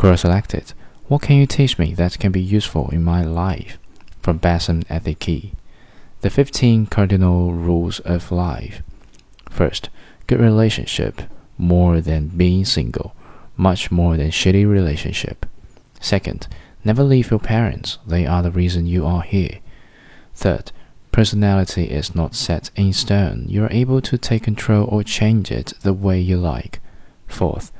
Quora 0.00 0.18
selected. 0.18 0.72
What 1.08 1.20
can 1.20 1.36
you 1.36 1.44
teach 1.44 1.78
me 1.78 1.92
that 1.92 2.18
can 2.18 2.32
be 2.32 2.40
useful 2.40 2.88
in 2.88 3.04
my 3.04 3.22
life? 3.22 3.78
From 4.22 4.38
Bassam 4.38 4.82
Atheeque. 4.88 5.52
The 6.22 6.30
15 6.30 6.86
cardinal 6.86 7.52
rules 7.52 8.00
of 8.00 8.32
life. 8.32 8.80
First, 9.50 9.90
good 10.26 10.40
relationship, 10.40 11.20
more 11.58 12.00
than 12.00 12.28
being 12.28 12.64
single, 12.64 13.14
much 13.58 13.90
more 13.90 14.16
than 14.16 14.30
shitty 14.30 14.66
relationship. 14.66 15.44
Second, 16.00 16.48
never 16.82 17.02
leave 17.02 17.30
your 17.30 17.38
parents, 17.38 17.98
they 18.06 18.24
are 18.24 18.42
the 18.42 18.50
reason 18.50 18.86
you 18.86 19.04
are 19.04 19.20
here. 19.20 19.58
Third, 20.34 20.72
personality 21.12 21.90
is 21.90 22.14
not 22.14 22.34
set 22.34 22.70
in 22.74 22.94
stone, 22.94 23.44
you 23.48 23.64
are 23.64 23.70
able 23.70 24.00
to 24.00 24.16
take 24.16 24.44
control 24.44 24.88
or 24.90 25.02
change 25.02 25.50
it 25.50 25.74
the 25.82 25.92
way 25.92 26.18
you 26.18 26.38
like. 26.38 26.80
Fourth, 27.26 27.70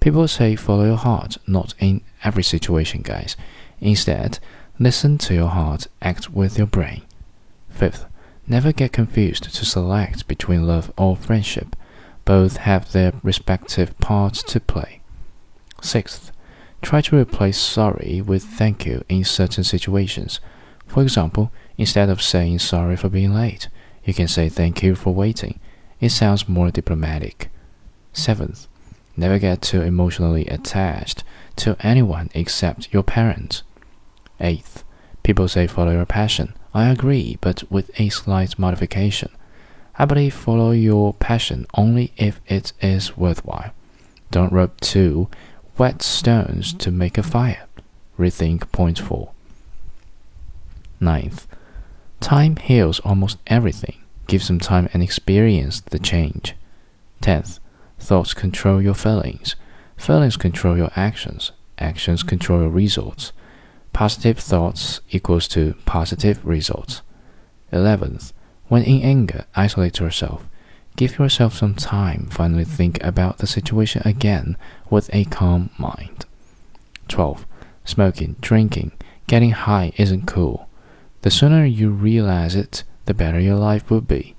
People 0.00 0.28
say 0.28 0.54
follow 0.56 0.84
your 0.84 0.96
heart, 0.96 1.38
not 1.46 1.74
in 1.78 2.02
every 2.22 2.42
situation, 2.42 3.02
guys. 3.02 3.36
Instead, 3.80 4.38
listen 4.78 5.18
to 5.18 5.34
your 5.34 5.48
heart, 5.48 5.86
act 6.00 6.30
with 6.30 6.56
your 6.56 6.66
brain. 6.66 7.02
Fifth, 7.68 8.06
never 8.46 8.72
get 8.72 8.92
confused 8.92 9.44
to 9.54 9.64
select 9.64 10.28
between 10.28 10.66
love 10.66 10.92
or 10.96 11.16
friendship. 11.16 11.76
Both 12.24 12.58
have 12.58 12.92
their 12.92 13.12
respective 13.22 13.98
parts 13.98 14.42
to 14.44 14.60
play. 14.60 15.00
Sixth, 15.80 16.32
try 16.82 17.00
to 17.02 17.16
replace 17.16 17.58
sorry 17.58 18.22
with 18.24 18.44
thank 18.44 18.86
you 18.86 19.04
in 19.08 19.24
certain 19.24 19.64
situations. 19.64 20.40
For 20.86 21.02
example, 21.02 21.52
instead 21.76 22.08
of 22.08 22.22
saying 22.22 22.60
sorry 22.60 22.96
for 22.96 23.08
being 23.08 23.34
late, 23.34 23.68
you 24.04 24.14
can 24.14 24.28
say 24.28 24.48
thank 24.48 24.82
you 24.82 24.94
for 24.94 25.14
waiting. 25.14 25.60
It 26.00 26.10
sounds 26.10 26.48
more 26.48 26.70
diplomatic. 26.70 27.50
Seventh, 28.12 28.66
Never 29.18 29.40
get 29.40 29.62
too 29.62 29.82
emotionally 29.82 30.46
attached 30.46 31.24
to 31.56 31.76
anyone 31.80 32.30
except 32.34 32.92
your 32.92 33.02
parents. 33.02 33.64
Eighth, 34.38 34.84
people 35.24 35.48
say 35.48 35.66
follow 35.66 35.90
your 35.90 36.06
passion. 36.06 36.54
I 36.72 36.88
agree, 36.88 37.36
but 37.40 37.64
with 37.68 37.90
a 37.98 38.10
slight 38.10 38.56
modification. 38.60 39.30
I 39.96 40.04
believe 40.04 40.34
follow 40.34 40.70
your 40.70 41.14
passion 41.14 41.66
only 41.74 42.12
if 42.16 42.40
it 42.46 42.72
is 42.80 43.16
worthwhile. 43.16 43.72
Don't 44.30 44.52
rub 44.52 44.80
two 44.80 45.28
wet 45.76 46.00
stones 46.00 46.72
to 46.74 46.92
make 46.92 47.18
a 47.18 47.24
fire. 47.24 47.66
Rethink 48.16 48.70
point 48.70 49.00
four. 49.00 49.32
Ninth, 51.00 51.48
time 52.20 52.54
heals 52.54 53.00
almost 53.00 53.38
everything. 53.48 53.96
Give 54.28 54.44
some 54.44 54.60
time 54.60 54.88
and 54.92 55.02
experience 55.02 55.80
the 55.80 55.98
change. 55.98 56.54
Tenth, 57.20 57.58
Thoughts 57.98 58.34
control 58.34 58.80
your 58.80 58.94
feelings. 58.94 59.56
Feelings 59.96 60.36
control 60.36 60.76
your 60.76 60.90
actions. 60.96 61.52
Actions 61.78 62.22
control 62.22 62.60
your 62.62 62.70
results. 62.70 63.32
Positive 63.92 64.38
thoughts 64.38 65.00
equals 65.10 65.48
to 65.48 65.74
positive 65.84 66.44
results. 66.44 67.02
11th, 67.72 68.32
when 68.68 68.82
in 68.82 69.02
anger, 69.02 69.44
isolate 69.54 69.98
yourself. 69.98 70.48
Give 70.96 71.18
yourself 71.18 71.54
some 71.54 71.74
time, 71.74 72.28
finally 72.30 72.64
think 72.64 73.02
about 73.04 73.38
the 73.38 73.46
situation 73.46 74.02
again 74.04 74.56
with 74.90 75.10
a 75.12 75.24
calm 75.26 75.70
mind. 75.78 76.26
12. 77.08 77.46
Smoking, 77.84 78.36
drinking, 78.40 78.92
getting 79.26 79.52
high 79.52 79.92
isn't 79.96 80.26
cool. 80.26 80.68
The 81.22 81.30
sooner 81.30 81.64
you 81.64 81.90
realize 81.90 82.54
it, 82.54 82.84
the 83.06 83.14
better 83.14 83.40
your 83.40 83.56
life 83.56 83.90
will 83.90 84.00
be. 84.00 84.34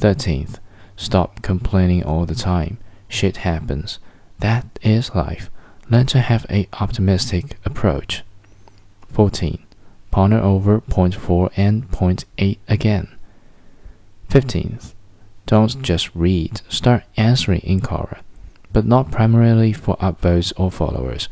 13th, 0.00 0.58
Stop 0.96 1.42
complaining 1.42 2.02
all 2.04 2.26
the 2.26 2.34
time. 2.34 2.78
Shit 3.08 3.38
happens. 3.38 3.98
That 4.38 4.66
is 4.82 5.14
life. 5.14 5.50
Learn 5.90 6.06
to 6.06 6.20
have 6.20 6.46
a 6.48 6.68
optimistic 6.80 7.58
approach. 7.64 8.22
14. 9.08 9.58
Ponder 10.10 10.38
over 10.38 10.80
point 10.80 11.14
4 11.14 11.50
and 11.56 11.90
point 11.90 12.24
8 12.38 12.58
again. 12.68 13.08
15th. 14.28 14.94
Don't 15.46 15.82
just 15.82 16.14
read, 16.14 16.62
start 16.68 17.04
answering 17.16 17.60
in 17.60 17.80
Quora, 17.80 18.20
but 18.72 18.86
not 18.86 19.10
primarily 19.10 19.72
for 19.72 19.96
upvotes 19.96 20.52
or 20.56 20.70
followers. 20.70 21.28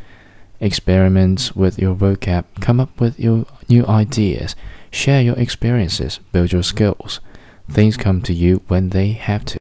Experiment 0.61 1.53
with 1.55 1.79
your 1.79 1.95
vocab, 1.95 2.45
come 2.61 2.81
up 2.81 3.01
with 3.01 3.19
your 3.19 3.47
new 3.69 3.87
ideas, 3.87 4.55
share 4.91 5.23
your 5.23 5.39
experiences, 5.39 6.19
build 6.33 6.53
your 6.53 6.63
skills. 6.63 7.21
Things 7.73 7.97
come 7.97 8.21
to 8.23 8.35
you 8.35 8.63
when 8.69 8.91
they 8.91 9.13
have 9.13 9.45
to. 9.47 9.59